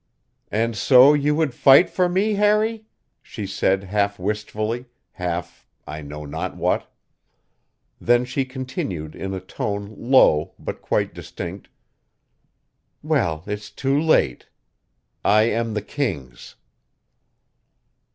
"And 0.51 0.75
so 0.75 1.13
you 1.13 1.35
would 1.35 1.53
fight 1.53 1.87
for 1.87 2.09
me, 2.09 2.33
Harry?" 2.33 2.87
she 3.21 3.45
said 3.45 3.83
half 3.83 4.17
wistfully, 4.17 4.85
half 5.11 5.67
I 5.85 6.01
know 6.01 6.25
not 6.25 6.57
what. 6.57 6.91
Then 7.99 8.25
she 8.25 8.43
continued 8.43 9.15
in 9.15 9.31
a 9.35 9.39
tone 9.39 9.93
low 9.95 10.55
but 10.57 10.81
quite 10.81 11.13
distinct: 11.13 11.69
"Well, 13.03 13.43
it 13.45 13.53
is 13.53 13.69
too 13.69 14.01
late. 14.01 14.47
I 15.23 15.43
am 15.43 15.75
the 15.75 15.83
king's." 15.83 16.55